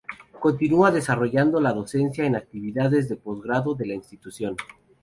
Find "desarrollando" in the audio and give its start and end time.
0.89-1.61